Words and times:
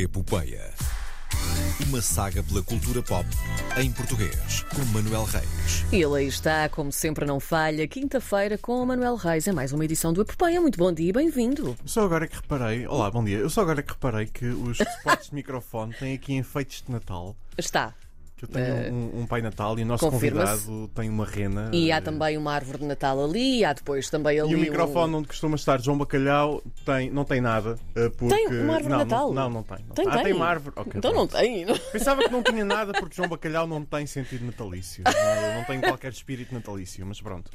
Epopeia. 0.00 0.72
Uma 1.86 2.00
saga 2.00 2.42
pela 2.42 2.62
cultura 2.62 3.02
pop 3.02 3.26
em 3.76 3.92
português, 3.92 4.62
com 4.74 4.82
Manuel 4.86 5.24
Reis. 5.24 5.84
E 5.92 5.96
ele 6.02 6.16
aí 6.16 6.26
está, 6.26 6.68
como 6.68 6.90
sempre 6.90 7.26
não 7.26 7.38
falha, 7.38 7.86
quinta-feira 7.86 8.56
com 8.56 8.82
o 8.82 8.86
Manuel 8.86 9.16
Reis. 9.16 9.46
É 9.46 9.52
mais 9.52 9.72
uma 9.72 9.84
edição 9.84 10.12
do 10.12 10.22
Epopeia. 10.22 10.60
Muito 10.60 10.78
bom 10.78 10.90
dia 10.92 11.10
e 11.10 11.12
bem-vindo. 11.12 11.76
Só 11.84 12.04
agora 12.04 12.26
que 12.26 12.36
reparei, 12.36 12.86
olá, 12.86 13.10
bom 13.10 13.22
dia. 13.22 13.38
Eu 13.38 13.50
só 13.50 13.60
agora 13.60 13.82
que 13.82 13.92
reparei 13.92 14.26
que 14.26 14.46
os 14.46 14.80
spots 14.98 15.28
de 15.28 15.34
microfone 15.34 15.92
têm 15.94 16.14
aqui 16.14 16.34
enfeites 16.34 16.82
de 16.82 16.92
Natal. 16.92 17.36
Está. 17.58 17.94
Que 18.40 18.46
eu 18.46 18.48
tenho 18.48 18.64
Eh, 18.66 18.90
um, 18.90 19.20
um 19.20 19.26
Pai 19.26 19.42
Natal 19.42 19.78
e 19.78 19.82
o 19.82 19.86
nosso 19.86 20.08
convidado 20.10 20.88
tem 20.94 21.10
uma 21.10 21.26
rena. 21.26 21.68
E 21.74 21.92
há 21.92 21.96
eh, 21.96 22.00
também 22.00 22.38
uma 22.38 22.54
árvore 22.54 22.78
de 22.78 22.84
Natal 22.86 23.22
ali, 23.22 23.58
e 23.58 23.64
há 23.66 23.74
depois 23.74 24.08
também 24.08 24.40
ali. 24.40 24.50
E 24.50 24.54
o 24.54 24.58
um- 24.58 24.60
microfone 24.62 25.14
onde 25.14 25.28
costuma 25.28 25.56
estar 25.56 25.78
João 25.78 25.98
Bacalhau 25.98 26.62
tem, 26.86 27.10
não 27.10 27.22
tem 27.26 27.38
nada. 27.42 27.78
eh, 27.94 28.08
Porque... 28.08 28.34
Tem 28.34 28.46
uma 28.46 28.76
árvore 28.76 28.82
de 28.84 28.88
não, 28.88 28.98
Natal? 28.98 29.26
Não, 29.34 29.42
não, 29.42 29.50
não 29.50 29.62
tem. 29.62 29.78
não 29.86 29.94
Tem, 29.94 30.06
Ah, 30.08 30.12
tem 30.14 30.22
tem. 30.24 30.32
uma 30.32 30.46
árvore. 30.46 30.72
Ok, 30.74 30.92
Então 30.96 31.12
não 31.12 31.26
pronto. 31.26 31.38
tem. 31.42 31.66
Pensava 31.92 32.22
que 32.22 32.30
não 32.32 32.42
tinha 32.42 32.64
nada 32.64 32.92
porque 32.98 33.14
João 33.14 33.28
Bacalhau 33.28 33.66
não 33.66 33.84
tem 33.84 34.06
sentido 34.06 34.46
natalício. 34.46 35.04
Não, 35.04 35.54
não 35.58 35.64
tem 35.66 35.78
qualquer 35.82 36.10
espírito 36.12 36.54
natalício, 36.54 37.04
mas 37.06 37.20
pronto. 37.20 37.50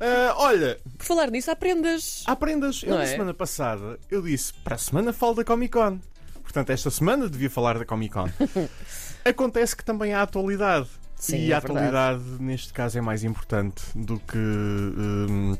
Eh, 0.00 0.32
olha, 0.36 0.78
Por 0.96 1.04
falar 1.06 1.30
nisso, 1.30 1.50
há 1.50 1.56
prendas. 1.56 2.22
Há 2.26 2.34
prendas. 2.36 2.82
Eu 2.82 2.90
Não 2.90 2.96
na 2.98 3.04
é? 3.04 3.06
semana 3.06 3.34
passada 3.34 3.98
eu 4.10 4.22
disse 4.22 4.52
para 4.54 4.76
a 4.76 4.78
semana 4.78 5.12
falo 5.12 5.34
da 5.34 5.44
Comic 5.44 5.72
Con. 5.72 5.98
Portanto, 6.56 6.70
esta 6.70 6.90
semana 6.90 7.28
devia 7.28 7.50
falar 7.50 7.78
da 7.78 7.84
Comic 7.84 8.14
Con. 8.14 8.30
Acontece 9.26 9.76
que 9.76 9.84
também 9.84 10.14
há 10.14 10.22
atualidade. 10.22 10.88
Sim, 11.14 11.36
e 11.36 11.52
é 11.52 11.54
a 11.54 11.60
verdade. 11.60 11.86
atualidade, 11.86 12.42
neste 12.42 12.72
caso, 12.72 12.96
é 12.96 13.00
mais 13.02 13.22
importante 13.24 13.82
do 13.94 14.18
que 14.20 14.38
hum, 14.38 15.54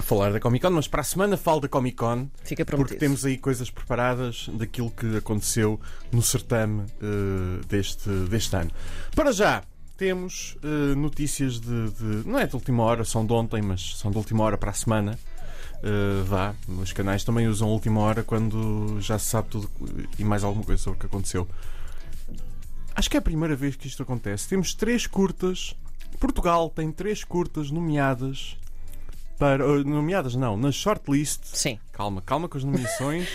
falar 0.00 0.32
da 0.32 0.40
Comic 0.40 0.64
Con. 0.66 0.72
Mas 0.72 0.88
para 0.88 1.02
a 1.02 1.04
semana 1.04 1.36
falo 1.36 1.60
da 1.60 1.68
Comic 1.68 1.96
Con. 1.96 2.28
Fica 2.42 2.64
Porque 2.64 2.74
prometido. 2.76 2.98
temos 2.98 3.24
aí 3.24 3.38
coisas 3.38 3.70
preparadas 3.70 4.48
daquilo 4.54 4.90
que 4.90 5.16
aconteceu 5.16 5.80
no 6.10 6.20
certame 6.22 6.86
eh, 7.00 7.64
deste, 7.68 8.08
deste 8.28 8.56
ano. 8.56 8.72
Para 9.14 9.30
já, 9.30 9.62
temos 9.96 10.56
eh, 10.64 10.94
notícias 10.96 11.60
de, 11.60 11.90
de- 11.90 12.28
Não 12.28 12.36
é 12.40 12.48
de 12.48 12.56
última 12.56 12.82
hora, 12.82 13.04
são 13.04 13.24
de 13.24 13.32
ontem, 13.32 13.62
mas 13.62 13.96
são 13.96 14.10
de 14.10 14.16
última 14.18 14.42
hora 14.42 14.58
para 14.58 14.70
a 14.70 14.74
semana. 14.74 15.16
Eh, 15.82 16.22
vá, 16.24 16.54
os 16.68 16.92
canais 16.92 17.24
também 17.24 17.48
usam 17.48 17.68
a 17.68 17.72
última 17.72 18.00
hora 18.00 18.22
quando 18.22 19.00
já 19.00 19.18
se 19.18 19.26
sabe 19.26 19.48
tudo 19.48 19.68
e 20.18 20.24
mais 20.24 20.44
alguma 20.44 20.64
coisa 20.64 20.80
sobre 20.80 20.96
o 20.96 21.00
que 21.00 21.06
aconteceu. 21.06 21.48
Acho 22.94 23.10
que 23.10 23.16
é 23.16 23.18
a 23.18 23.22
primeira 23.22 23.56
vez 23.56 23.74
que 23.74 23.88
isto 23.88 24.02
acontece. 24.02 24.48
Temos 24.48 24.74
três 24.74 25.06
curtas. 25.06 25.74
Portugal 26.20 26.70
tem 26.70 26.92
três 26.92 27.24
curtas 27.24 27.70
nomeadas 27.70 28.56
para. 29.42 29.66
Nomeadas 29.82 30.36
não, 30.36 30.56
na 30.56 30.70
shortlist 30.70 31.40
Sim. 31.42 31.76
Calma, 31.90 32.22
calma 32.22 32.48
com 32.48 32.56
as 32.56 32.62
nomeações. 32.62 33.28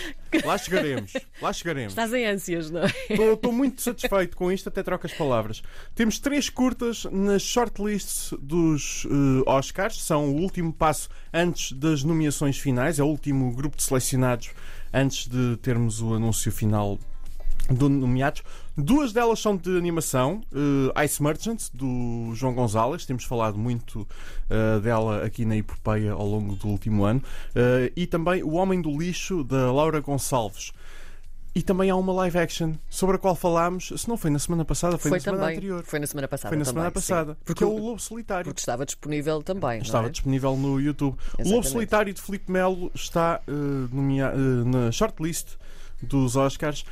Lá 0.44 0.56
chegaremos. 0.56 1.12
Lá 1.40 1.52
chegaremos. 1.52 1.92
Estás 1.92 2.12
em 2.14 2.26
ânsias, 2.26 2.70
não 2.70 2.82
é? 2.82 2.92
Estou 3.10 3.52
muito 3.52 3.82
satisfeito 3.82 4.36
com 4.36 4.50
isto, 4.50 4.68
até 4.68 4.82
troco 4.82 5.06
as 5.06 5.12
palavras. 5.12 5.62
Temos 5.94 6.18
três 6.18 6.48
curtas 6.48 7.04
nas 7.10 7.42
shortlists 7.42 8.32
dos 8.40 9.06
eh, 9.06 9.50
Oscars. 9.50 10.02
São 10.02 10.30
o 10.30 10.40
último 10.40 10.72
passo 10.72 11.08
antes 11.32 11.72
das 11.72 12.02
nomeações 12.02 12.58
finais. 12.58 12.98
É 12.98 13.02
o 13.02 13.06
último 13.06 13.54
grupo 13.54 13.76
de 13.76 13.82
selecionados 13.82 14.50
antes 14.92 15.26
de 15.28 15.56
termos 15.58 16.00
o 16.00 16.14
anúncio 16.14 16.50
final 16.50 16.98
do 17.68 17.88
nomeados. 17.88 18.42
Duas 18.76 19.12
delas 19.12 19.40
são 19.40 19.56
de 19.56 19.76
animação, 19.76 20.40
eh, 20.94 21.04
Ice 21.04 21.22
Merchants, 21.22 21.70
do 21.72 22.32
João 22.34 22.54
Gonzalez, 22.54 23.04
temos 23.04 23.24
falado 23.24 23.58
muito 23.58 24.06
eh, 24.48 24.80
dela 24.80 25.24
aqui 25.24 25.44
na 25.44 25.56
Epopeia 25.56 26.12
ao 26.12 26.26
longo 26.26 26.54
do 26.54 26.68
último 26.68 27.04
ano, 27.04 27.22
eh, 27.54 27.92
e 27.96 28.06
também 28.06 28.42
O 28.42 28.52
Homem 28.52 28.80
do 28.80 28.96
Lixo, 28.96 29.42
da 29.44 29.70
Laura 29.72 30.00
Gonçalves. 30.00 30.72
E 31.54 31.62
também 31.62 31.90
há 31.90 31.96
uma 31.96 32.12
live 32.12 32.38
action 32.38 32.74
sobre 32.88 33.16
a 33.16 33.18
qual 33.18 33.34
falámos, 33.34 33.92
se 33.96 34.08
não 34.08 34.16
foi 34.16 34.30
na 34.30 34.38
semana 34.38 34.64
passada, 34.64 34.96
foi, 34.96 35.08
Foi 35.10 35.18
na 35.18 35.24
semana 35.24 35.42
também. 35.42 35.56
anterior. 35.56 35.82
Foi 35.84 35.98
na 35.98 36.06
semana 36.06 36.28
passada. 36.28 36.50
Foi 36.50 36.56
na 36.58 36.64
também, 36.64 36.72
semana 36.74 36.90
sim. 36.90 36.94
passada, 36.94 37.34
Porque, 37.44 37.44
porque 37.46 37.64
é 37.64 37.66
o 37.66 37.84
Lobo 37.84 37.98
Solitário. 38.00 38.44
porque 38.44 38.60
estava 38.60 38.86
disponível 38.86 39.42
também. 39.42 39.80
Estava 39.80 40.06
é? 40.06 40.10
disponível 40.10 40.56
no 40.56 40.80
YouTube. 40.80 41.14
O 41.14 41.16
Lobo 41.16 41.40
Exatamente. 41.40 41.68
Solitário 41.68 42.14
de 42.14 42.22
Filipe 42.22 42.52
Melo 42.52 42.92
está 42.94 43.40
eh, 43.48 44.64
na 44.66 44.92
shortlist 44.92 45.56
dos 46.02 46.36
Oscars. 46.36 46.84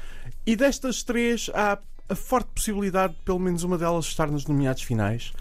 E 0.46 0.56
destas 0.56 1.02
três, 1.02 1.50
há 1.54 1.78
a 2.08 2.14
forte 2.14 2.48
possibilidade 2.54 3.14
de 3.14 3.20
pelo 3.20 3.38
menos 3.38 3.62
uma 3.62 3.76
delas 3.76 4.06
estar 4.06 4.30
nos 4.30 4.46
nomeados 4.46 4.82
finais. 4.82 5.32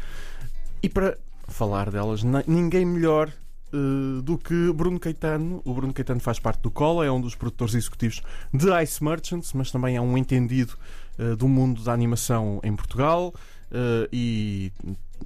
E 0.82 0.90
para 0.90 1.18
falar 1.48 1.92
delas, 1.92 2.24
ninguém 2.48 2.86
melhor 2.86 3.32
eh, 3.74 4.22
do 4.22 4.38
que 4.38 4.72
Bruno 4.74 5.00
Caetano. 5.00 5.62
O 5.66 5.74
Bruno 5.74 5.94
Caetano 5.94 6.20
faz 6.20 6.40
parte 6.40 6.62
do 6.62 6.72
Cola, 6.72 7.06
é 7.06 7.12
um 7.12 7.20
dos 7.20 7.36
produtores 7.36 7.76
executivos 7.76 8.22
de 8.54 8.68
Ice 8.84 9.04
Merchants, 9.04 9.54
mas 9.54 9.72
também 9.72 9.96
é 9.96 10.02
um 10.02 10.18
entendido 10.18 10.78
eh, 11.18 11.36
do 11.36 11.48
mundo 11.48 11.84
da 11.84 11.92
animação 11.94 12.60
em 12.64 12.76
Portugal 12.76 13.34
eh, 13.72 14.10
e 14.12 14.72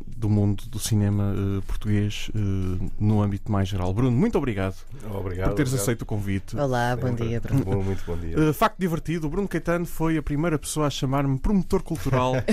do 0.06 0.30
mundo 0.30 0.64
do 0.68 0.80
cinema 0.80 1.34
eh, 1.34 1.62
português 1.66 2.30
eh, 2.36 2.90
no 3.00 3.22
âmbito 3.22 3.50
mais 3.52 3.70
geral. 3.70 3.94
Bruno, 3.94 4.12
muito 4.16 4.38
obrigado, 4.38 4.76
Obrigado. 5.14 5.50
por 5.50 5.56
teres 5.56 5.72
obrigado. 5.72 5.76
aceito 5.76 6.02
o 6.02 6.06
convite. 6.06 6.58
Olá, 6.58 6.96
bom 6.96 7.08
Sempre. 7.08 7.28
dia, 7.30 7.40
Bruno. 7.42 7.64
Bom, 7.64 7.84
muito 7.84 8.04
bom 8.06 8.18
dia. 8.18 8.38
Uh, 8.38 8.54
facto 8.54 8.78
divertido, 8.78 9.28
o 9.28 9.30
Bruno 9.30 9.48
Caetano 9.48 9.86
foi 9.86 10.18
a 10.18 10.22
primeira 10.22 10.60
pessoa 10.60 10.88
a 10.88 10.90
chamar-me 10.90 11.40
promotor 11.40 11.82
cultural 11.84 12.34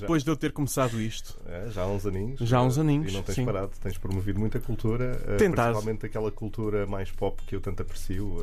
depois 0.00 0.22
de 0.24 0.30
eu 0.30 0.36
ter 0.36 0.52
começado 0.52 1.00
isto. 1.00 1.36
É, 1.46 1.70
já 1.70 1.82
há 1.82 1.86
uns 1.86 2.06
aninhos. 2.06 2.40
Já 2.40 2.58
há 2.58 2.62
uns 2.62 2.78
aninhos, 2.78 3.12
E 3.12 3.14
não 3.14 3.22
tens 3.22 3.34
sim. 3.36 3.44
parado, 3.44 3.70
tens 3.82 3.96
promovido 3.96 4.38
muita 4.38 4.58
cultura, 4.60 5.14
Tentado. 5.38 5.72
principalmente 5.72 6.06
aquela 6.06 6.30
cultura 6.30 6.86
mais 6.86 7.10
pop 7.10 7.40
que 7.46 7.54
eu 7.54 7.60
tanto 7.60 7.82
aprecio. 7.82 8.36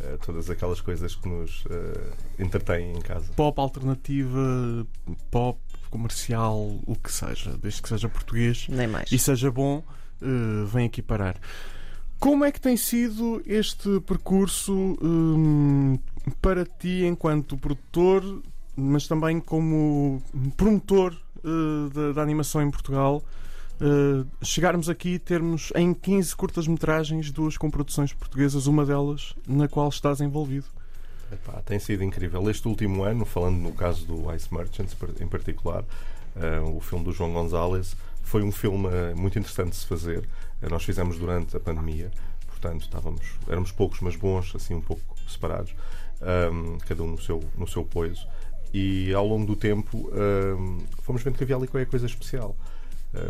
eh, 0.00 0.16
todas 0.26 0.50
aquelas 0.50 0.80
coisas 0.80 1.14
que 1.14 1.28
nos 1.28 1.64
eh, 1.70 2.42
entretêm 2.42 2.92
em 2.96 3.00
casa. 3.00 3.30
Pop 3.36 3.60
alternativa, 3.60 4.84
pop 5.30 5.58
comercial, 5.94 6.80
o 6.84 6.96
que 6.96 7.12
seja, 7.12 7.56
desde 7.56 7.80
que 7.80 7.88
seja 7.88 8.08
português 8.08 8.66
Nem 8.68 8.88
mais. 8.88 9.12
e 9.12 9.16
seja 9.16 9.48
bom, 9.48 9.80
uh, 10.20 10.66
vem 10.66 10.86
aqui 10.86 11.00
parar. 11.00 11.36
Como 12.18 12.44
é 12.44 12.50
que 12.50 12.60
tem 12.60 12.76
sido 12.76 13.40
este 13.46 14.00
percurso 14.00 14.98
hum, 15.00 15.96
para 16.42 16.64
ti 16.64 17.04
enquanto 17.04 17.56
produtor, 17.56 18.42
mas 18.74 19.06
também 19.06 19.38
como 19.38 20.20
promotor 20.56 21.16
uh, 21.44 21.90
da, 21.90 22.12
da 22.12 22.22
animação 22.22 22.60
em 22.60 22.70
Portugal? 22.72 23.22
Uh, 23.80 24.26
chegarmos 24.44 24.88
aqui 24.88 25.10
e 25.10 25.18
termos 25.20 25.72
em 25.76 25.94
15 25.94 26.34
curtas-metragens, 26.34 27.30
duas 27.30 27.56
com 27.56 27.70
produções 27.70 28.12
portuguesas, 28.12 28.66
uma 28.66 28.84
delas 28.84 29.32
na 29.46 29.68
qual 29.68 29.88
estás 29.88 30.20
envolvido. 30.20 30.66
Epá, 31.34 31.60
tem 31.62 31.78
sido 31.78 32.02
incrível. 32.04 32.48
Este 32.48 32.66
último 32.68 33.02
ano, 33.02 33.24
falando 33.24 33.56
no 33.58 33.72
caso 33.72 34.04
do 34.06 34.32
Ice 34.34 34.52
Merchants 34.52 34.96
em 35.20 35.26
particular, 35.26 35.84
eh, 36.36 36.60
o 36.60 36.80
filme 36.80 37.04
do 37.04 37.12
João 37.12 37.32
Gonzalez, 37.32 37.96
foi 38.22 38.42
um 38.42 38.52
filme 38.52 38.88
eh, 38.88 39.14
muito 39.14 39.38
interessante 39.38 39.70
de 39.70 39.76
se 39.76 39.86
fazer. 39.86 40.28
Eh, 40.62 40.68
nós 40.68 40.84
fizemos 40.84 41.18
durante 41.18 41.56
a 41.56 41.60
pandemia, 41.60 42.10
portanto 42.46 42.82
estávamos, 42.82 43.22
éramos 43.48 43.72
poucos, 43.72 44.00
mas 44.00 44.16
bons, 44.16 44.54
assim 44.54 44.74
um 44.74 44.80
pouco 44.80 45.02
separados, 45.28 45.74
ahm, 46.20 46.78
cada 46.86 47.02
um 47.02 47.08
no 47.08 47.20
seu, 47.20 47.42
no 47.56 47.66
seu 47.66 47.84
poiso. 47.84 48.26
E 48.72 49.12
ao 49.14 49.26
longo 49.26 49.46
do 49.46 49.56
tempo 49.56 50.10
ahm, 50.12 50.80
fomos 51.02 51.22
vendo 51.22 51.36
que 51.36 51.44
havia 51.44 51.56
ali 51.56 51.66
qualquer 51.66 51.88
coisa 51.88 52.06
especial. 52.06 52.56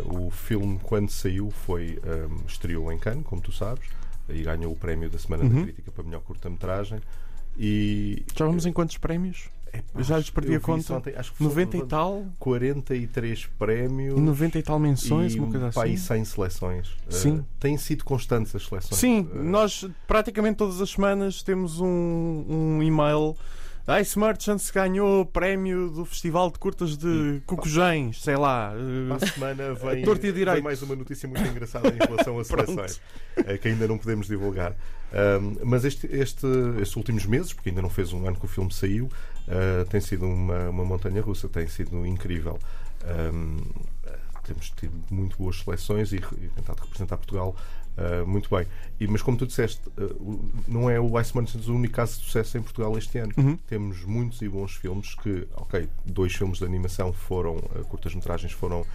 O 0.05 0.31
filme, 0.31 0.79
quando 0.81 1.11
saiu, 1.11 1.51
foi 1.51 1.99
ahm, 2.03 2.39
estreou 2.47 2.91
em 2.91 2.97
Cannes, 2.97 3.23
como 3.23 3.39
tu 3.39 3.51
sabes, 3.51 3.87
e 4.27 4.41
ganhou 4.41 4.71
o 4.73 4.75
prémio 4.75 5.07
da 5.11 5.19
Semana 5.19 5.47
da 5.47 5.55
Uhum. 5.55 5.63
Crítica 5.63 5.91
para 5.91 6.03
melhor 6.03 6.21
curta-metragem. 6.21 6.99
E 7.57 8.23
Já 8.35 8.45
vamos 8.45 8.65
em 8.65 8.73
quantos 8.73 8.97
prémios? 8.97 9.49
Eu 9.93 10.03
já 10.03 10.17
lhes 10.17 10.29
perdi 10.29 10.55
a 10.55 10.59
conta. 10.59 10.95
ontem, 10.95 11.13
acho 11.15 11.31
que 11.31 11.37
foram 11.37 11.49
90 11.49 11.77
e 11.77 11.85
tal? 11.85 12.25
43 12.39 13.45
prémios 13.59 14.17
E 14.17 14.21
90 14.21 14.59
e 14.59 14.63
tal 14.63 14.79
menções, 14.79 15.35
e, 15.35 15.39
uma 15.39 15.51
coisa 15.51 15.71
pá, 15.73 15.83
assim. 15.83 15.93
e 15.93 15.97
100 15.97 16.25
seleções. 16.25 16.95
Sim. 17.09 17.37
Uh, 17.39 17.45
têm 17.59 17.77
sido 17.77 18.05
constantes 18.05 18.55
as 18.55 18.65
seleções. 18.65 18.97
Sim, 18.99 19.27
Uh, 19.33 19.43
nós 19.43 19.85
praticamente 20.07 20.57
todas 20.57 20.79
as 20.81 20.91
semanas 20.91 21.43
temos 21.43 21.79
um, 21.81 22.45
um 22.47 22.83
e-mail. 22.83 23.35
Ice 24.01 24.17
Merchants 24.17 24.71
ganhou 24.71 25.21
o 25.21 25.25
prémio 25.27 25.91
do 25.91 26.05
Festival 26.05 26.49
de 26.49 26.57
Curtas 26.57 26.97
de 26.97 27.39
Cocujães, 27.45 28.19
sei 28.19 28.35
lá. 28.35 28.71
Para 28.71 28.79
eh, 28.79 29.25
a 29.25 29.27
semana 29.27 29.73
vem, 29.75 30.01
e 30.25 30.45
vem 30.45 30.61
mais 30.61 30.81
uma 30.81 30.95
notícia 30.95 31.29
muito 31.29 31.47
engraçada 31.47 31.89
em 31.89 31.97
relação 31.97 32.39
a 32.39 32.43
seleções, 32.43 32.99
eh, 33.37 33.59
que 33.59 33.67
ainda 33.67 33.87
não 33.87 33.99
podemos 33.99 34.25
divulgar. 34.25 34.75
Um, 35.13 35.57
mas 35.63 35.85
este, 35.85 36.07
este, 36.07 36.47
estes 36.81 36.95
últimos 36.95 37.27
meses, 37.27 37.53
porque 37.53 37.69
ainda 37.69 37.81
não 37.81 37.89
fez 37.89 38.11
um 38.11 38.27
ano 38.27 38.35
que 38.35 38.45
o 38.45 38.47
filme 38.47 38.73
saiu, 38.73 39.05
uh, 39.05 39.85
tem 39.87 40.01
sido 40.01 40.25
uma, 40.25 40.69
uma 40.69 40.83
montanha 40.83 41.21
russa, 41.21 41.47
tem 41.47 41.67
sido 41.67 42.03
incrível. 42.07 42.57
Um, 43.05 43.57
temos 44.45 44.69
tido 44.69 44.93
muito 45.09 45.37
boas 45.37 45.59
seleções 45.61 46.13
e, 46.13 46.17
e 46.17 46.49
tentado 46.55 46.81
representar 46.81 47.17
Portugal 47.17 47.55
uh, 47.97 48.27
muito 48.27 48.49
bem. 48.49 48.65
E, 48.99 49.07
mas 49.07 49.21
como 49.21 49.37
tu 49.37 49.45
disseste, 49.45 49.81
uh, 49.97 50.51
não 50.67 50.89
é 50.89 50.99
o 50.99 51.19
Ice 51.19 51.35
Merchants 51.35 51.67
o 51.67 51.75
único 51.75 51.93
caso 51.93 52.19
de 52.19 52.25
sucesso 52.25 52.57
em 52.57 52.61
Portugal 52.61 52.97
este 52.97 53.17
ano. 53.17 53.33
Uhum. 53.37 53.57
Temos 53.67 54.03
muitos 54.03 54.41
e 54.41 54.49
bons 54.49 54.73
filmes 54.73 55.15
que, 55.15 55.47
ok, 55.55 55.89
dois 56.05 56.33
filmes 56.35 56.59
de 56.59 56.65
animação 56.65 57.11
foram, 57.11 57.55
uh, 57.55 57.85
curtas-metragens 57.89 58.53
foram 58.53 58.85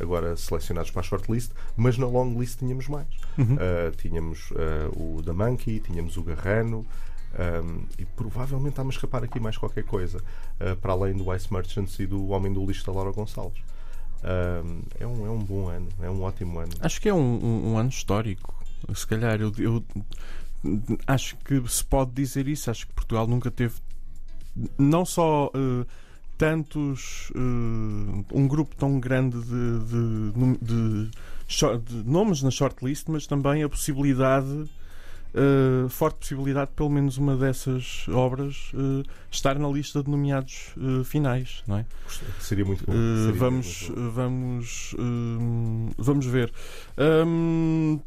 agora 0.00 0.34
selecionados 0.38 0.90
para 0.90 1.00
a 1.00 1.02
shortlist, 1.02 1.50
mas 1.76 1.98
na 1.98 2.06
long 2.06 2.32
list 2.40 2.60
tínhamos 2.60 2.88
mais. 2.88 3.06
Uhum. 3.36 3.56
Uh, 3.56 3.94
tínhamos 3.98 4.50
o 4.96 5.20
da 5.20 5.34
Monkey, 5.34 5.80
tínhamos 5.80 6.16
o 6.16 6.22
Garrano, 6.22 6.86
Um, 7.30 7.86
e 7.96 8.04
provavelmente 8.04 8.80
a 8.80 8.84
escapar 8.88 9.22
aqui 9.22 9.38
mais 9.38 9.56
qualquer 9.56 9.84
coisa, 9.84 10.20
para 10.82 10.92
além 10.92 11.16
do 11.16 11.32
Ice 11.32 11.52
Merchants 11.52 11.96
e 12.00 12.06
do 12.06 12.30
Homem 12.30 12.52
do 12.52 12.66
Lixo 12.66 12.84
da 12.84 12.90
Laura 12.92 13.12
Gonçalves. 13.12 13.62
É, 14.22 15.06
um, 15.06 15.26
é 15.26 15.30
um 15.30 15.38
bom 15.38 15.68
ano, 15.68 15.88
é 16.00 16.10
um 16.10 16.22
ótimo 16.22 16.58
ano. 16.58 16.72
Acho 16.80 17.00
que 17.00 17.08
é 17.08 17.14
um, 17.14 17.18
um, 17.18 17.72
um 17.72 17.78
ano 17.78 17.88
histórico. 17.88 18.54
Se 18.94 19.06
calhar, 19.06 19.40
eu, 19.40 19.52
eu, 19.58 19.84
acho 21.06 21.36
que 21.38 21.62
se 21.68 21.84
pode 21.84 22.12
dizer 22.12 22.48
isso. 22.48 22.70
Acho 22.70 22.86
que 22.86 22.92
Portugal 22.92 23.26
nunca 23.26 23.50
teve 23.50 23.74
não 24.78 25.04
só 25.04 25.46
uh, 25.46 25.86
tantos. 26.36 27.30
Uh, 27.30 28.24
um 28.32 28.46
grupo 28.46 28.74
tão 28.76 29.00
grande 29.00 29.38
de, 29.40 29.78
de, 29.84 30.58
de, 30.60 31.10
de, 31.84 32.10
nomes 32.10 32.42
na 32.42 32.50
shortlist, 32.50 33.08
mas 33.08 33.26
também 33.26 33.62
a 33.62 33.68
possibilidade. 33.68 34.68
Uh, 35.32 35.88
forte 35.88 36.18
possibilidade 36.18 36.70
de 36.70 36.76
pelo 36.76 36.90
menos 36.90 37.16
uma 37.16 37.36
dessas 37.36 38.06
obras 38.08 38.72
uh, 38.74 39.04
estar 39.30 39.58
na 39.58 39.68
lista 39.68 40.02
de 40.02 40.10
nomeados 40.10 40.74
uh, 40.76 41.04
finais, 41.04 41.62
não 41.66 41.78
é? 41.78 41.86
Seria 42.40 42.64
muito 42.64 42.84
bom. 42.84 42.92
Seria 42.92 43.32
vamos, 43.38 43.88
muito 43.88 44.00
bom. 44.00 44.10
vamos, 44.10 44.96
vamos 45.96 46.26
ver. 46.26 46.52
Um, 46.98 48.00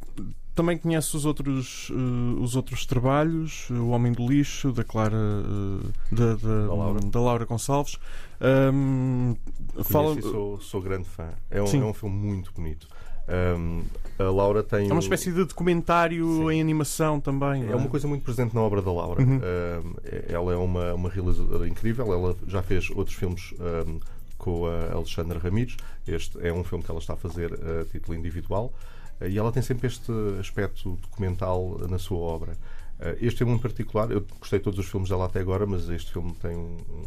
também 0.56 0.78
conhece 0.78 1.16
os 1.16 1.26
outros, 1.26 1.90
uh, 1.90 2.42
os 2.42 2.56
outros 2.56 2.86
trabalhos, 2.86 3.70
O 3.72 3.90
Homem 3.90 4.12
do 4.12 4.28
Lixo, 4.28 4.72
da 4.72 4.84
Clara 4.84 5.16
uh, 5.18 5.92
da, 6.12 6.36
da, 6.36 6.68
da, 6.68 6.74
Laura. 6.74 7.00
da 7.00 7.20
Laura 7.20 7.46
Gonçalves. 7.46 7.98
Um, 8.42 9.36
fala... 9.84 10.22
sou, 10.22 10.60
sou 10.62 10.82
grande 10.82 11.10
fã. 11.10 11.30
É 11.50 11.62
um, 11.62 11.66
é 11.66 11.86
um 11.86 11.94
filme 11.94 12.16
muito 12.16 12.52
bonito. 12.54 12.88
Um, 13.28 13.84
a 14.20 14.24
Laura 14.24 14.62
tem. 14.62 14.90
É 14.90 14.92
uma 14.92 15.00
espécie 15.00 15.32
de 15.32 15.44
documentário 15.46 16.26
Sim. 16.26 16.52
em 16.52 16.62
animação 16.62 17.20
também. 17.20 17.68
É, 17.68 17.72
é, 17.72 17.76
uma 17.76 17.88
coisa 17.88 18.08
muito 18.08 18.24
presente 18.24 18.54
na 18.54 18.62
obra 18.62 18.82
da 18.82 18.92
Laura. 18.92 19.22
Uhum. 19.22 19.38
Um, 19.38 19.94
ela 20.28 20.54
é 20.54 20.58
uma, 20.58 20.94
uma 20.94 21.10
realizadora 21.10 21.68
incrível. 21.68 22.14
Ela 22.14 22.36
já 22.48 22.62
fez 22.62 22.90
outros 22.92 23.16
filmes 23.16 23.54
um, 23.88 24.00
com 24.38 24.66
a 24.68 24.94
Alexandra 24.94 25.40
Ramírez. 25.40 25.78
Este 26.08 26.46
é 26.46 26.54
um 26.54 26.64
filme 26.64 26.84
que 26.84 26.92
ela 26.92 27.00
está 27.00 27.14
a 27.14 27.18
fazer 27.18 27.54
a 27.54 27.86
título 27.86 28.18
individual. 28.18 28.74
E 29.22 29.38
ela 29.38 29.52
tem 29.52 29.64
sempre 29.64 29.88
este 29.88 30.12
aspecto 30.40 30.98
documental 31.02 31.80
na 31.90 31.98
sua 31.98 32.18
obra. 32.18 32.58
Eh, 33.00 33.18
este 33.22 33.40
filme 33.40 33.54
em 33.54 33.60
particular, 33.60 34.12
eu 34.12 34.26
gostei 34.40 34.60
de 34.60 34.64
todos 34.64 34.80
os 34.80 34.86
filmes 34.88 35.10
dela 35.10 35.26
até 35.26 35.40
agora, 35.40 35.66
mas 35.66 35.90
este 35.90 36.12
filme 36.12 36.34
tem 36.36 36.56
um, 36.56 36.78
um 36.90 37.06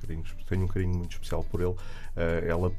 carinho, 0.00 0.24
tem 0.48 0.62
um 0.62 0.66
carinho 0.66 0.96
muito 0.96 1.12
especial 1.12 1.44
por 1.44 1.60
ele. 1.60 1.74
Eh, 2.16 2.46
ela 2.48 2.72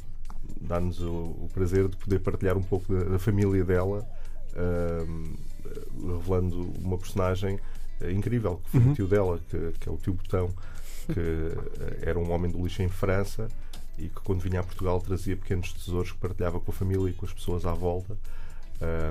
dá-nos 0.61 1.01
o, 1.01 1.11
o, 1.11 1.49
prazer 1.53 1.87
de 1.87 1.97
poder 1.97 2.19
partilhar 2.19 2.57
um 2.57 2.63
pouco 2.63 2.93
da, 2.93 3.03
da 3.03 3.19
família 3.19 3.63
dela, 3.63 4.07
ehm, 4.55 5.33
revelando 6.17 6.71
uma 6.79 6.97
personagem 6.97 7.59
eh, 8.01 8.11
incrível, 8.11 8.61
que 8.63 8.71
foi 8.71 8.79
uhum. 8.79 8.91
o 8.91 8.95
tio 8.95 9.07
dela, 9.07 9.39
que, 9.49 9.73
que, 9.79 9.89
é 9.89 9.91
o 9.91 9.97
tio 9.97 10.13
Botão, 10.13 10.49
que 11.13 12.05
era 12.05 12.19
um 12.19 12.31
homem 12.31 12.51
do 12.51 12.63
lixo 12.63 12.81
em 12.81 12.89
França 12.89 13.49
e 13.97 14.07
que 14.07 14.21
quando 14.21 14.39
vinha 14.39 14.61
a 14.61 14.63
Portugal 14.63 15.01
trazia 15.01 15.35
pequenos 15.35 15.73
tesouros 15.73 16.11
que 16.11 16.17
partilhava 16.17 16.59
com 16.59 16.71
a 16.71 16.73
família 16.73 17.09
e 17.09 17.13
com 17.13 17.25
as 17.25 17.33
pessoas 17.33 17.65
à 17.65 17.73
volta 17.73 18.17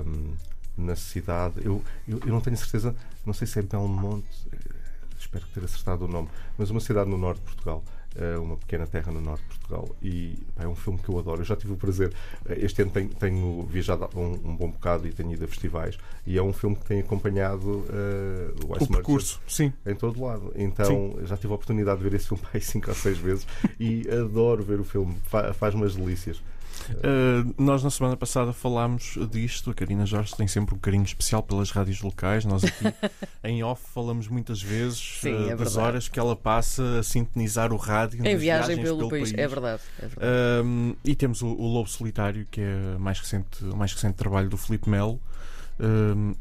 um, 0.07 0.35
na 0.77 0.97
cidade. 0.97 1.61
Eu, 1.63 1.83
eu, 2.07 2.21
eu, 2.21 2.29
não 2.29 2.41
tenho 2.41 2.57
certeza, 2.57 2.95
não 3.27 3.35
sei 3.35 3.47
se 3.47 3.59
é 3.59 3.63
Belmonte, 3.63 4.27
eh, 4.53 4.75
espero 5.19 5.45
ter 5.53 5.65
acertado 5.65 6.05
o 6.07 6.09
nome, 6.09 6.29
mas 6.57 6.71
uma 6.71 6.81
cidade 6.81 7.11
no 7.11 7.19
norte 7.19 7.41
de 7.41 7.47
Portugal. 7.47 7.85
Uh, 8.19 8.43
uma 8.43 8.57
pequena 8.57 8.85
terra 8.85 9.13
no 9.13 9.21
norte 9.21 9.43
de 9.43 9.49
Portugal 9.49 9.97
e 10.03 10.37
pá, 10.57 10.65
é 10.65 10.67
um 10.67 10.75
filme 10.75 10.99
que 10.99 11.09
eu 11.09 11.19
adoro. 11.19 11.41
Eu 11.41 11.45
já 11.45 11.55
tive 11.55 11.75
o 11.75 11.77
prazer, 11.77 12.09
uh, 12.09 12.53
este 12.53 12.83
ano 12.83 12.91
tenho, 12.91 13.09
tenho 13.11 13.63
viajado 13.63 14.09
um, 14.17 14.33
um, 14.51 14.57
bom 14.57 14.71
bocado 14.71 15.07
e 15.07 15.13
tenho 15.13 15.33
ido 15.33 15.45
a 15.45 15.49
festivais 15.49 15.97
e 16.27 16.37
é 16.37 16.43
um 16.43 16.53
filme 16.53 16.75
que 16.75 16.85
tem 16.85 16.99
acompanhado 16.99 17.69
uh, 17.69 18.67
o, 18.67 18.73
o 18.73 18.89
percurso 18.89 19.41
sim. 19.47 19.73
em 19.87 19.95
todo 19.95 20.21
lado. 20.21 20.53
Então 20.57 21.15
sim. 21.17 21.27
já 21.27 21.37
tive 21.37 21.53
a 21.53 21.55
oportunidade 21.55 21.99
de 22.03 22.09
ver 22.09 22.17
esse 22.17 22.27
filme 22.27 22.43
aí 22.53 22.61
cinco 22.61 22.89
ou 22.91 22.97
seis 22.97 23.19
vezes 23.19 23.47
e 23.79 24.09
adoro 24.11 24.65
ver 24.65 24.81
o 24.81 24.85
filme, 24.85 25.17
Fa 25.25 25.53
faz-me 25.53 25.85
as 25.85 25.95
delícias. 25.95 26.43
Uh, 26.91 27.55
nós 27.59 27.83
na 27.83 27.91
semana 27.91 28.17
passada 28.17 28.53
falámos 28.53 29.19
disto. 29.31 29.71
A 29.71 29.75
Karina 29.75 30.07
Jorge 30.07 30.35
tem 30.37 30.47
sempre 30.47 30.75
um 30.75 30.79
carinho 30.79 31.05
especial 31.05 31.43
pelas 31.43 31.71
rádios 31.71 32.01
locais. 32.01 32.45
Nós 32.45 32.65
aqui 32.65 32.85
em 33.45 33.63
off 33.63 33.83
falamos 33.93 34.29
muitas 34.29 34.63
vezes 34.63 35.19
Sim, 35.21 35.35
uh, 35.35 35.51
é 35.51 35.57
das 35.57 35.77
horas 35.77 36.09
que 36.09 36.19
ela 36.19 36.37
passa 36.37 37.01
a 37.01 37.03
sintonizar 37.03 37.73
o 37.73 37.77
rádio 37.77 38.27
em 38.27 38.37
viagem 38.37 38.77
pelo, 38.77 38.99
pelo 38.99 39.11
país. 39.11 39.33
país. 39.33 39.45
É 39.45 39.49
verdade. 39.49 39.83
É 39.99 40.07
verdade. 40.07 40.27
Uh, 40.27 40.97
e 41.05 41.15
temos 41.15 41.43
o, 41.43 41.49
o, 41.49 41.67
Lobo 41.67 41.89
Solitário, 41.89 42.47
que 42.51 42.61
é 42.61 42.97
o 42.97 43.01
mais 43.01 43.19
recente, 43.21 43.65
o 43.65 43.77
mais 43.77 43.93
recente 43.93 44.15
trabalho 44.15 44.49
do 44.49 44.57
Felipe 44.57 44.89
Melo 44.89 45.21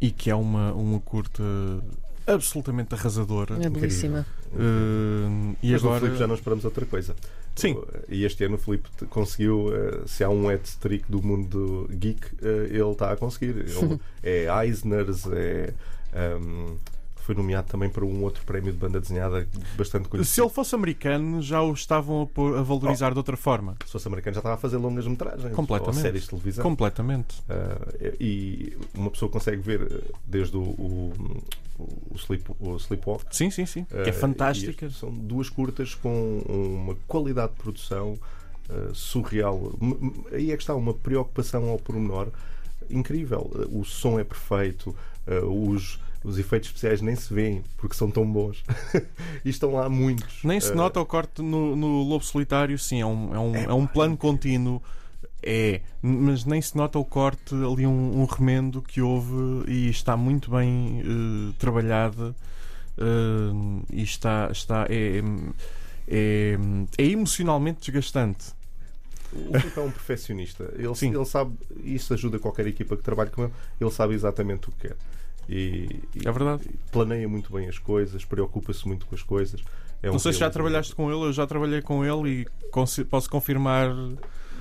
e 0.01 0.09
que 0.09 0.31
é 0.31 0.35
uma, 0.35 0.73
uma 0.73 0.99
curta 0.99 1.43
absolutamente 2.27 2.93
arrasadora. 2.93 3.57
É 3.63 3.69
belíssima. 3.69 4.25
Uh, 4.51 5.55
e 5.63 5.71
Mas 5.71 5.83
agora 5.83 6.15
já 6.15 6.27
não 6.27 6.35
esperamos 6.35 6.65
outra 6.65 6.85
coisa. 6.85 7.15
Sim. 7.57 7.81
E 8.07 8.23
este 8.23 8.43
ano 8.43 8.55
o 8.55 8.57
Filipe 8.57 8.89
conseguiu, 9.09 9.67
uh, 9.67 10.07
se 10.07 10.23
há 10.23 10.29
um 10.29 10.47
hat-trick 10.47 11.03
do 11.09 11.21
mundo 11.21 11.89
geek, 11.91 12.23
uh, 12.35 12.47
ele 12.69 12.91
está 12.91 13.11
a 13.11 13.17
conseguir. 13.17 13.57
Ele 13.57 13.99
é 14.23 14.47
Eisners, 14.63 15.25
é. 15.27 15.73
Um, 16.39 16.77
foi 17.27 17.35
nomeado 17.35 17.67
também 17.67 17.89
para 17.89 18.05
um 18.05 18.23
outro 18.23 18.41
prémio 18.45 18.71
de 18.71 18.77
banda 18.77 19.01
desenhada 19.01 19.45
bastante 19.77 20.07
conhecido. 20.07 20.33
Se 20.33 20.41
ele 20.41 20.49
fosse 20.49 20.73
americano, 20.73 21.41
já 21.41 21.61
o 21.61 21.73
estavam 21.73 22.21
a, 22.21 22.59
a 22.59 22.63
valorizar 22.63 23.09
oh, 23.09 23.11
de 23.11 23.17
outra 23.17 23.35
forma. 23.35 23.75
Se 23.85 23.91
fosse 23.91 24.07
americano, 24.07 24.33
já 24.33 24.39
estava 24.39 24.55
a 24.55 24.57
fazer 24.57 24.77
longas 24.77 25.05
metragens 25.05 25.53
Completamente. 25.53 25.97
ou 25.97 26.01
séries 26.01 26.21
de 26.21 26.29
televisão. 26.29 26.63
Completamente. 26.63 27.39
Uh, 27.41 28.15
e 28.17 28.77
uma 28.93 29.11
pessoa 29.11 29.29
consegue 29.29 29.61
ver 29.61 29.81
eh, 29.81 30.11
desde 30.25 30.55
o, 30.55 30.61
o, 30.61 31.13
o, 32.11 32.15
sleep, 32.15 32.49
o 32.61 32.77
Sleepwalk. 32.77 33.25
Sim, 33.29 33.51
sim, 33.51 33.65
sim. 33.65 33.81
Uh, 33.81 34.03
que 34.03 34.09
é 34.09 34.13
fantástica. 34.13 34.89
São 34.89 35.11
duas 35.11 35.49
curtas 35.49 35.93
com 35.93 36.39
uma 36.47 36.95
qualidade 37.09 37.51
de 37.51 37.57
produção 37.57 38.17
uh, 38.69 38.95
surreal. 38.95 39.73
Aí 40.31 40.53
é 40.53 40.55
que 40.55 40.63
está 40.63 40.73
uma 40.73 40.93
preocupação 40.93 41.67
ao 41.67 41.77
pormenor 41.77 42.29
incrível. 42.89 43.51
O 43.69 43.83
som 43.83 44.17
é 44.17 44.23
perfeito, 44.23 44.95
os 45.27 45.99
os 46.23 46.37
efeitos 46.37 46.69
especiais 46.69 47.01
nem 47.01 47.15
se 47.15 47.33
veem 47.33 47.63
porque 47.77 47.95
são 47.95 48.09
tão 48.09 48.25
bons. 48.29 48.63
e 49.45 49.49
estão 49.49 49.71
lá 49.71 49.89
muitos. 49.89 50.43
Nem 50.43 50.59
se 50.59 50.73
nota 50.73 50.99
o 50.99 51.05
corte 51.05 51.41
no, 51.41 51.75
no 51.75 52.03
Lobo 52.03 52.23
Solitário, 52.23 52.77
sim, 52.77 53.01
é 53.01 53.05
um, 53.05 53.35
é 53.35 53.39
um, 53.39 53.55
é, 53.55 53.63
é 53.65 53.73
um 53.73 53.87
plano 53.87 54.17
contínuo. 54.17 54.81
É, 55.41 55.81
mas 56.01 56.45
nem 56.45 56.61
se 56.61 56.75
nota 56.75 56.97
o 56.97 57.05
corte 57.05 57.53
ali, 57.53 57.85
um, 57.85 58.21
um 58.21 58.25
remendo 58.25 58.81
que 58.81 59.01
houve 59.01 59.63
e 59.67 59.89
está 59.89 60.17
muito 60.17 60.51
bem 60.51 61.01
uh, 61.01 61.53
trabalhado. 61.53 62.35
Uh, 62.97 63.83
e 63.91 64.01
está, 64.01 64.49
está 64.51 64.87
é, 64.89 65.21
é, 66.07 66.57
é 66.97 67.03
emocionalmente 67.03 67.79
desgastante. 67.79 68.57
O 69.31 69.59
Filipe 69.59 69.79
é 69.79 69.81
um 69.81 69.91
perfeccionista. 69.91 70.63
Ele, 70.75 70.87
ele 70.87 71.25
sabe, 71.25 71.53
isso 71.83 72.13
ajuda 72.13 72.39
qualquer 72.39 72.65
equipa 72.65 72.95
que 72.95 73.03
trabalhe 73.03 73.29
com 73.29 73.43
ele, 73.43 73.53
ele 73.79 73.91
sabe 73.91 74.13
exatamente 74.15 74.69
o 74.69 74.71
que 74.71 74.87
quer. 74.87 74.97
E, 75.49 76.01
é 76.25 76.31
verdade. 76.31 76.63
planeia 76.91 77.27
muito 77.27 77.51
bem 77.51 77.67
as 77.67 77.79
coisas, 77.79 78.25
preocupa-se 78.25 78.87
muito 78.87 79.05
com 79.05 79.15
as 79.15 79.23
coisas. 79.23 79.61
É 80.01 80.09
um 80.09 80.13
não 80.13 80.19
sei 80.19 80.33
se 80.33 80.39
já 80.39 80.49
trabalhaste 80.49 80.93
com 80.93 81.11
ele, 81.11 81.23
eu 81.23 81.33
já 81.33 81.47
trabalhei 81.47 81.81
com 81.81 82.05
ele 82.05 82.41
e 82.41 83.03
posso 83.05 83.29
confirmar. 83.29 83.89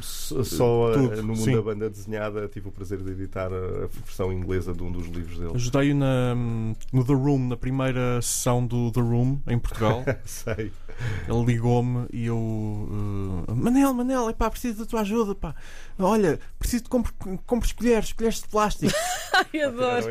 Só 0.01 0.93
Tudo. 0.93 1.17
no 1.17 1.29
mundo 1.29 1.39
Sim. 1.39 1.57
da 1.57 1.63
banda 1.63 1.89
desenhada 1.89 2.47
tive 2.49 2.69
o 2.69 2.73
prazer 2.73 2.99
de 2.99 3.13
editar 3.13 3.51
a 3.51 3.87
versão 3.87 4.31
inglesa 4.31 4.75
de 4.75 4.83
um 4.83 4.93
dos 4.93 5.07
livros 5.07 5.39
dele. 5.39 5.53
Ajudei-o 5.55 5.95
no 5.95 7.05
The 7.05 7.15
Room, 7.15 7.49
na 7.49 7.57
primeira 7.57 8.21
sessão 8.21 8.67
do 8.67 8.93
The 8.93 9.01
Room 9.01 9.41
em 9.47 9.59
Portugal. 9.59 10.05
sei. 10.25 10.71
Ele 11.29 11.45
ligou-me 11.45 12.07
e 12.13 12.27
eu. 12.27 12.37
Uh, 12.37 13.55
Manel, 13.55 13.93
Manel, 13.93 14.31
epá, 14.31 14.51
preciso 14.51 14.81
da 14.81 14.87
tua 14.87 15.01
ajuda. 15.01 15.35
Pá. 15.35 15.55
Olha, 15.99 16.39
preciso 16.59 16.85
de 16.85 16.89
comprar 16.89 17.13
compres 17.47 17.73
colheres, 17.73 18.13
colheres 18.13 18.43
de 18.43 18.49
plástico. 18.49 18.93
Ai, 19.33 19.63
adoro. 19.63 20.07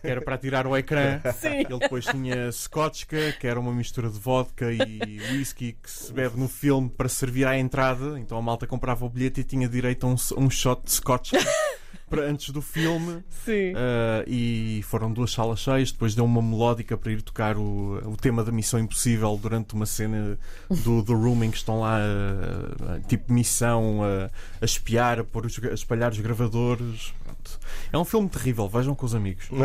Que 0.00 0.08
era 0.08 0.20
para 0.20 0.38
tirar 0.38 0.66
o 0.66 0.76
ecrã. 0.76 1.20
Sim. 1.34 1.48
Ele 1.48 1.78
depois 1.78 2.04
tinha 2.06 2.50
scotchka, 2.50 3.32
que 3.32 3.46
era 3.46 3.58
uma 3.58 3.72
mistura 3.72 4.08
de 4.08 4.18
vodka 4.18 4.72
e 4.72 5.20
whisky 5.32 5.72
que 5.72 5.90
se 5.90 6.12
bebe 6.12 6.38
no 6.38 6.48
filme 6.48 6.88
para 6.88 7.08
servir 7.08 7.46
à 7.46 7.58
entrada. 7.58 8.18
Então 8.18 8.38
a 8.38 8.42
malta 8.42 8.66
comprava 8.66 9.04
o 9.04 9.08
bilhete 9.08 9.40
e 9.40 9.44
tinha 9.44 9.68
direito 9.68 10.06
a 10.06 10.10
um, 10.10 10.16
um 10.44 10.50
shot 10.50 10.82
de 10.84 10.92
scotch 10.92 11.32
para 11.32 11.40
antes 12.18 12.50
do 12.50 12.60
filme. 12.60 13.22
Sim. 13.44 13.72
Uh, 13.72 14.24
e 14.26 14.82
foram 14.84 15.12
duas 15.12 15.32
salas 15.32 15.60
cheias. 15.60 15.92
Depois 15.92 16.14
deu 16.14 16.24
uma 16.24 16.42
melódica 16.42 16.96
para 16.96 17.12
ir 17.12 17.22
tocar 17.22 17.56
o, 17.56 18.00
o 18.04 18.16
tema 18.16 18.42
da 18.42 18.50
Missão 18.50 18.80
Impossível 18.80 19.38
durante 19.40 19.74
uma 19.74 19.86
cena 19.86 20.38
do 20.68 21.04
The 21.04 21.12
Room 21.12 21.44
em 21.44 21.50
que 21.50 21.58
estão 21.58 21.80
lá, 21.80 21.98
uh, 21.98 23.00
tipo 23.06 23.32
missão, 23.32 24.00
uh, 24.00 24.30
a 24.60 24.64
espiar, 24.64 25.20
a, 25.20 25.24
pôr 25.24 25.46
os, 25.46 25.58
a 25.62 25.74
espalhar 25.74 26.10
os 26.10 26.18
gravadores. 26.18 27.12
Pronto. 27.22 27.60
É 27.92 27.98
um 27.98 28.04
filme 28.04 28.28
terrível, 28.28 28.68
vejam 28.68 28.94
com 28.94 29.06
os 29.06 29.14
amigos. 29.14 29.48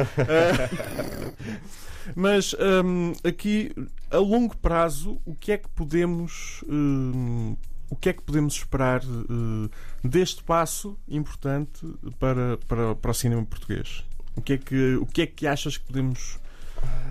Mas 2.16 2.54
um, 2.54 3.14
aqui, 3.28 3.72
a 4.12 4.18
longo 4.18 4.56
prazo, 4.58 5.20
o 5.26 5.34
que 5.34 5.52
é 5.52 5.58
que 5.58 5.68
podemos. 5.70 6.64
Um, 6.68 7.56
o 7.96 7.98
que 7.98 8.10
é 8.10 8.14
que 8.14 8.22
podemos 8.22 8.56
esperar 8.56 9.02
uh, 9.06 9.70
deste 10.04 10.44
passo 10.44 10.98
importante 11.08 11.80
para, 12.20 12.58
para, 12.68 12.94
para 12.94 13.12
o 13.12 13.14
cinema 13.14 13.44
português? 13.46 14.04
O 14.36 14.42
que, 14.42 14.54
é 14.54 14.58
que, 14.58 14.96
o 14.96 15.06
que 15.06 15.22
é 15.22 15.26
que 15.26 15.48
achas 15.48 15.78
que 15.78 15.86
podemos 15.88 16.38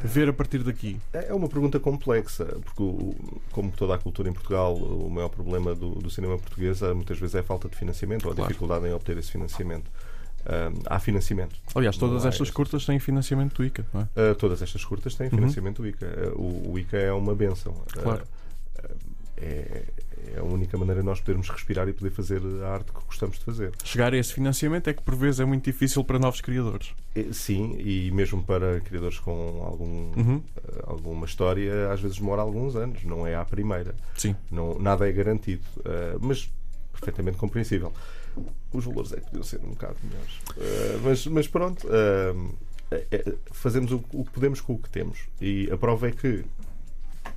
ver 0.04 0.28
a 0.28 0.32
partir 0.32 0.62
daqui? 0.62 1.00
É 1.14 1.32
uma 1.32 1.48
pergunta 1.48 1.80
complexa, 1.80 2.44
porque, 2.44 3.16
como 3.50 3.70
toda 3.72 3.94
a 3.94 3.98
cultura 3.98 4.28
em 4.28 4.32
Portugal, 4.34 4.74
o 4.76 5.08
maior 5.08 5.30
problema 5.30 5.74
do, 5.74 5.94
do 5.94 6.10
cinema 6.10 6.38
português 6.38 6.82
eh, 6.82 6.92
muitas 6.92 7.18
vezes 7.18 7.34
é 7.34 7.38
a 7.38 7.42
falta 7.42 7.66
de 7.66 7.76
financiamento 7.76 8.26
ou 8.26 8.32
a 8.32 8.34
Claro. 8.34 8.48
dificuldade 8.48 8.86
em 8.86 8.92
obter 8.92 9.16
esse 9.16 9.32
financiamento. 9.32 9.90
Ahm, 10.46 10.74
há 10.84 11.00
financiamento. 11.00 11.56
Aliás, 11.74 11.96
todas 11.96 12.26
estas 12.26 12.50
curtas 12.50 12.84
têm 12.84 12.98
financiamento 13.00 13.54
do 13.56 13.64
ICA, 13.64 13.86
não 13.94 14.02
é? 14.02 14.32
Uh, 14.32 14.34
todas 14.34 14.60
estas 14.60 14.84
curtas 14.84 15.14
têm 15.14 15.28
Uhum. 15.28 15.36
financiamento 15.38 15.80
do 15.80 15.88
ICA. 15.88 16.06
Uh, 16.36 16.38
o, 16.42 16.72
o 16.72 16.78
ICA 16.78 16.98
é 16.98 17.12
uma 17.12 17.34
benção. 17.34 17.72
Claro. 17.90 18.22
uh, 18.84 18.94
é, 19.38 19.82
é 20.34 20.38
a 20.38 20.42
única 20.44 20.76
maneira 20.78 21.00
de 21.00 21.06
nós 21.06 21.20
podermos 21.20 21.48
respirar 21.48 21.88
e 21.88 21.92
poder 21.92 22.10
fazer 22.10 22.40
a 22.64 22.68
arte 22.72 22.92
que 22.92 23.00
gostamos 23.04 23.38
de 23.38 23.44
fazer. 23.44 23.72
Chegar 23.84 24.12
a 24.12 24.16
esse 24.16 24.32
financiamento 24.32 24.88
é 24.88 24.92
que 24.94 25.02
por 25.02 25.14
vezes 25.16 25.40
é 25.40 25.44
muito 25.44 25.64
difícil 25.64 26.02
para 26.04 26.18
novos 26.18 26.40
criadores. 26.40 26.92
E, 27.14 27.32
sim, 27.34 27.76
e 27.78 28.10
mesmo 28.10 28.42
para 28.42 28.80
criadores 28.80 29.18
com 29.18 29.62
algum, 29.64 30.12
Uhum. 30.16 30.36
uh, 30.36 30.42
alguma 30.90 31.26
história, 31.26 31.90
às 31.92 32.00
vezes 32.00 32.18
demora 32.18 32.42
alguns 32.42 32.76
anos, 32.76 33.04
não 33.04 33.26
é 33.26 33.34
à 33.34 33.44
primeira. 33.44 33.94
Sim. 34.16 34.34
Não, 34.50 34.78
nada 34.78 35.08
é 35.08 35.12
garantido, 35.12 35.62
uh, 35.80 36.18
mas 36.20 36.50
perfeitamente 36.92 37.36
compreensível. 37.36 37.92
Os 38.72 38.84
valores 38.84 39.12
é 39.12 39.16
que 39.16 39.26
podiam 39.26 39.42
ser 39.44 39.60
um 39.64 39.70
bocado 39.70 39.96
melhores. 40.02 40.34
Uh, 40.56 41.00
mas, 41.04 41.26
mas 41.26 41.48
pronto, 41.48 41.86
é- 42.90 43.06
é- 43.10 43.34
fazemos 43.52 43.92
o, 43.92 44.04
o 44.12 44.24
que 44.24 44.30
podemos 44.32 44.60
com 44.60 44.74
o 44.74 44.78
que 44.78 44.88
temos. 44.90 45.20
E 45.40 45.68
a 45.72 45.76
prova 45.76 46.08
é 46.08 46.10
que 46.12 46.44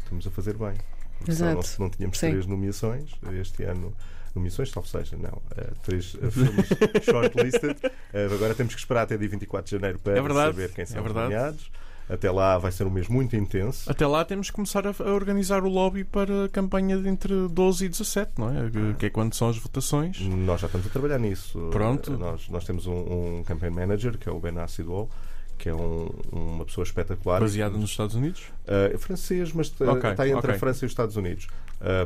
estamos 0.03 0.25
a 0.25 0.31
fazer 0.31 0.55
bem. 0.57 0.73
Porque 1.17 1.31
senão 1.33 1.53
não, 1.53 1.59
Exato. 1.61 1.81
não 1.81 1.89
tínhamos 1.89 2.17
Sim. 2.17 2.29
três 2.31 2.45
nomeações 2.45 3.11
este 3.39 3.63
ano. 3.63 3.93
Nomeações, 4.35 4.71
talvez 4.71 4.91
seja, 4.91 5.17
não. 5.17 5.37
Uh, 5.37 5.75
três 5.83 6.13
uh, 6.15 6.29
filmes 6.31 6.67
shortlisted. 7.03 7.75
Uh, 8.13 8.33
agora 8.35 8.53
temos 8.53 8.73
que 8.75 8.79
esperar 8.79 9.01
até 9.03 9.17
dia 9.17 9.27
24 9.29 9.65
de 9.65 9.71
janeiro 9.71 9.99
para 9.99 10.17
É 10.17 10.21
verdade, 10.21 10.51
saber 10.55 10.73
quem 10.73 10.85
são 10.85 11.03
é 11.05 11.09
nomeados. 11.09 11.71
Até 12.09 12.31
lá 12.31 12.57
vai 12.57 12.71
ser 12.71 12.85
um 12.85 12.89
mês 12.89 13.09
muito 13.09 13.35
intenso. 13.35 13.91
Até 13.91 14.07
lá 14.07 14.23
temos 14.23 14.49
que 14.49 14.55
começar 14.55 14.87
a, 14.87 14.91
a 14.97 15.11
organizar 15.13 15.63
o 15.63 15.69
lobby 15.69 16.05
para 16.05 16.45
a 16.45 16.49
campanha 16.49 16.97
de 16.97 17.09
entre 17.09 17.33
12 17.49 17.85
e 17.85 17.89
17, 17.89 18.31
não 18.37 18.49
é? 18.49 18.69
Que- 18.69 18.93
Que 18.93 19.05
é 19.07 19.09
quando 19.09 19.33
são 19.33 19.49
as 19.49 19.57
votações. 19.57 20.21
Nós 20.21 20.61
já 20.61 20.67
estamos 20.67 20.87
a 20.87 20.89
trabalhar 20.89 21.17
nisso. 21.19 21.59
Pronto. 21.71 22.13
Uh, 22.13 22.17
Nós, 22.17 22.47
nós 22.47 22.63
temos 22.63 22.87
um, 22.87 23.39
um 23.39 23.43
campaign 23.43 23.75
manager, 23.75 24.17
que 24.17 24.29
é 24.29 24.31
o 24.31 24.39
Ben 24.39 24.57
Acidol, 24.59 25.09
que 25.57 25.69
é 25.69 25.73
um- 25.75 26.09
uma 26.31 26.65
pessoa 26.65 26.83
espetacular. 26.83 27.39
Baseada 27.39 27.77
nos 27.77 27.89
Estados 27.91 28.15
Unidos. 28.15 28.41
Uh, 28.67 28.93
é 28.93 28.97
francês, 28.97 29.51
mas 29.53 29.69
uh, 29.79 29.89
Ok, 29.89 30.09
está 30.11 30.25
entre 30.27 30.37
ok. 30.39 30.51
a 30.55 30.59
França 30.59 30.83
e 30.83 30.87
os 30.87 30.91
Estados 30.91 31.15
Unidos. 31.15 31.47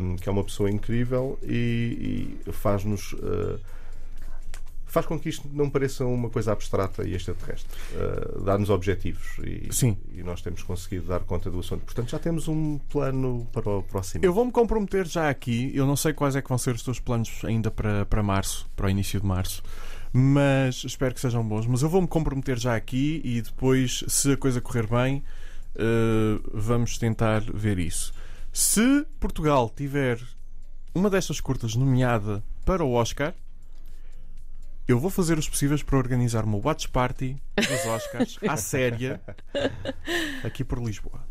Um, 0.01 0.15
que 0.17 0.27
é 0.27 0.31
uma 0.31 0.43
pessoa 0.43 0.69
incrível 0.69 1.39
e, 1.43 2.37
e 2.47 2.51
faz-nos. 2.51 3.13
uh, 3.13 3.57
faz 4.85 5.05
com 5.05 5.17
que 5.17 5.29
isto 5.29 5.47
não 5.53 5.69
pareça 5.69 6.05
uma 6.05 6.29
coisa 6.29 6.51
abstrata 6.51 7.07
e 7.07 7.13
extraterrestre. 7.15 7.69
Uh, 7.95 8.41
Dá-nos 8.41 8.69
objetivos 8.69 9.37
e, 9.41 9.69
e 10.13 10.21
nós 10.23 10.41
temos 10.41 10.61
conseguido 10.63 11.07
dar 11.07 11.21
conta 11.21 11.49
do 11.49 11.59
assunto. 11.59 11.85
Portanto, 11.85 12.09
já 12.09 12.19
temos 12.19 12.49
um 12.49 12.77
plano 12.89 13.47
para 13.53 13.69
o 13.69 13.81
próximo. 13.83 14.25
Eu 14.25 14.33
vou-me 14.33 14.51
comprometer 14.51 15.07
já 15.07 15.29
aqui. 15.29 15.71
Eu 15.73 15.87
não 15.87 15.95
sei 15.95 16.11
quais 16.11 16.35
é 16.35 16.41
que 16.41 16.49
vão 16.49 16.57
ser 16.57 16.75
os 16.75 16.83
teus 16.83 16.99
planos 16.99 17.39
ainda 17.45 17.71
para, 17.71 18.05
para 18.05 18.21
março, 18.21 18.69
para 18.75 18.87
o 18.87 18.89
início 18.89 19.21
de 19.21 19.25
março. 19.25 19.63
Mas 20.13 20.83
espero 20.83 21.13
que 21.13 21.21
sejam 21.21 21.47
bons. 21.47 21.65
Mas 21.65 21.81
eu 21.81 21.89
vou-me 21.89 22.07
comprometer 22.07 22.57
já 22.59 22.75
aqui 22.75 23.21
e 23.23 23.41
depois, 23.41 24.03
se 24.07 24.33
a 24.33 24.37
coisa 24.37 24.59
correr 24.59 24.87
bem, 24.87 25.23
eh, 25.75 26.39
vamos 26.53 26.97
tentar 26.97 27.41
ver 27.41 27.79
isso. 27.79 28.13
Se 28.51 29.05
Portugal 29.19 29.69
tiver 29.69 30.19
uma 30.93 31.09
destas 31.09 31.39
curtas 31.39 31.75
nomeada 31.75 32.43
para 32.65 32.83
o 32.83 32.91
Oscar, 32.93 33.33
eu 34.87 34.99
vou 34.99 35.09
fazer 35.09 35.37
os 35.37 35.47
possíveis 35.47 35.81
para 35.81 35.97
organizar 35.97 36.43
uma 36.43 36.57
watch 36.57 36.89
party 36.89 37.37
dos 37.55 37.85
Oscars 37.85 38.37
à 38.45 38.57
séria 38.57 39.21
aqui 40.43 40.65
por 40.65 40.83
Lisboa. 40.83 41.23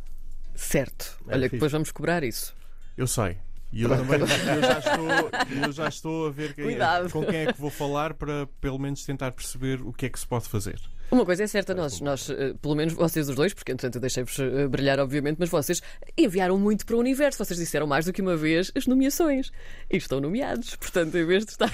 Certo. 0.55 1.19
É 1.29 1.35
Olha, 1.35 1.43
fixe. 1.43 1.57
depois 1.57 1.73
vamos 1.73 1.91
cobrar 1.93 2.25
isso. 2.25 2.55
Eu 2.97 3.07
sei. 3.07 3.37
E 3.73 3.83
eu 3.83 3.89
também 3.89 4.19
eu 4.21 4.27
já, 4.27 4.79
estou, 4.79 5.63
eu 5.67 5.73
já 5.73 5.89
estou 5.89 6.27
a 6.27 6.31
ver 6.31 6.55
quem- 6.55 6.65
Cuidado. 6.65 7.09
com 7.11 7.25
quem 7.25 7.37
é 7.47 7.53
que 7.53 7.61
vou 7.61 7.71
falar 7.71 8.15
para 8.15 8.47
pelo 8.61 8.79
menos 8.79 9.05
tentar 9.05 9.31
perceber 9.33 9.81
o 9.83 9.93
que 9.93 10.07
é 10.07 10.09
que 10.09 10.19
se 10.19 10.27
pode 10.27 10.49
fazer. 10.49 10.81
Uma 11.11 11.25
coisa 11.25 11.43
é 11.43 11.47
certa, 11.47 11.75
nós, 11.75 12.01
nós 12.01 12.31
eh, 12.31 12.55
pelo 12.63 12.75
menos 12.77 12.95
vocês 12.95 13.29
os 13.29 13.35
dois, 13.35 13.53
porque 13.53 13.73
entretanto 13.73 13.97
eu 13.97 14.01
deixei-vos 14.01 14.39
eh, 14.39 14.69
brilhar, 14.69 14.99
obviamente, 15.01 15.39
mas 15.41 15.49
vocês 15.49 15.83
enviaram 16.17 16.57
muito 16.59 16.87
para 16.87 16.95
o 16.97 16.99
universo. 17.01 17.45
Vocês 17.45 17.59
disseram 17.59 17.87
mais 17.87 18.05
do 18.05 18.13
que 18.13 18.23
uma 18.23 18.37
vez 18.37 18.71
as 18.77 18.87
nomeações. 18.87 19.51
E 19.91 19.97
estão 19.97 20.21
nomeados. 20.21 20.77
Portanto, 20.77 21.17
em 21.19 21.25
vez 21.27 21.45
de 21.45 21.51
estar. 21.53 21.73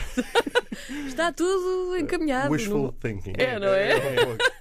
está 1.07 1.33
tudo 1.33 1.97
encaminhado. 1.99 2.51
Wishful 2.53 2.83
no- 2.85 2.93
thinking. 2.93 3.33
É, 3.37 3.59
não 3.59 3.69
é? 3.69 4.01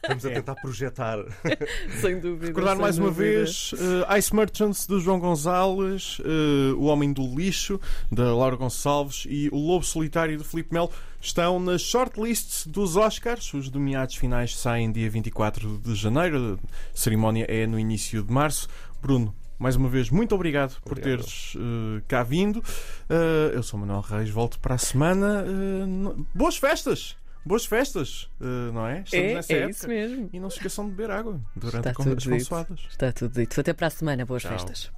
Vamos 0.08 0.25
a 0.25 0.29
tentar 0.29 0.55
projetar. 0.55 1.20
Sem 2.01 2.20
dúvida. 2.20 2.48
Recordar 2.48 2.74
sem 2.75 2.82
mais 2.82 2.98
uma 2.98 3.08
dúvida. 3.10 3.24
vez 3.46 3.72
eh, 4.10 4.17
Ice 4.20 4.36
Merchants 4.36 4.86
do 4.88 5.00
João 5.00 5.20
Gonzalez, 5.20 6.17
eh, 6.22 6.74
O 6.74 6.84
Homem 6.84 7.13
do 7.13 7.24
Lixo 7.36 7.79
da 8.12 8.36
Laura 8.36 8.55
Gonçalves 8.55 9.25
e 9.29 9.50
O 9.51 9.58
Lobo 9.58 9.86
Solitário 9.86 10.38
do 10.38 10.44
Filipe 10.44 10.74
Melo 10.74 10.91
estão 11.22 11.60
nas 11.60 11.82
shortlists 11.82 12.67
dos 12.67 12.96
Oscars. 12.96 13.53
Os 13.53 13.70
nomeados 13.72 14.15
finais 14.15 14.55
saem 14.65 14.91
dia 14.91 15.07
24 15.10 15.77
de 15.77 15.93
janeiro. 15.93 16.60
A 16.63 16.98
cerimónia 16.98 17.45
é 17.48 17.67
no 17.67 17.77
início 17.77 18.24
de 18.24 18.31
março. 18.34 18.67
Bruno, 19.00 19.34
mais 19.60 19.75
uma 19.75 19.88
vez, 19.88 20.10
muito 20.10 20.34
obrigado, 20.34 20.81
por 20.81 20.93
Obrigado. 20.98 21.19
teres 21.19 21.53
eh, 21.55 22.01
cá 22.07 22.24
vindo. 22.24 22.63
Eh, 23.07 23.51
eu 23.53 23.62
sou 23.62 23.79
Manuel 23.79 24.01
Reis, 24.01 24.29
volto 24.31 24.60
para 24.60 24.74
a 24.74 24.77
semana. 24.79 25.45
Eh, 25.48 25.86
no- 25.86 26.25
Boas 26.34 26.57
festas! 26.57 27.15
Boas 27.48 27.63
festas, 27.63 28.27
não 28.74 28.88
é? 28.88 29.01
Estamos 29.05 29.13
É, 29.13 29.34
nessa 29.36 29.53
é 29.53 29.55
época. 29.57 29.69
isso 29.72 29.88
mesmo. 29.88 30.29
E 30.34 30.39
não 30.39 30.50
se 30.50 30.55
esqueçam 30.57 30.86
de 30.89 30.95
beber 30.95 31.12
água 31.12 31.39
durante 31.55 31.88
Está 31.89 31.91
as 31.91 32.25
consoadas. 32.25 32.79
Está 32.89 33.12
tudo 33.12 33.36
dito. 33.39 33.62
Até 33.62 33.72
para 33.72 33.86
a 33.86 33.89
semana. 33.91 34.25
Boas 34.25 34.41
Tchau. 34.41 34.51
festas. 34.53 34.91